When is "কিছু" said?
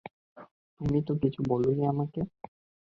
1.23-1.39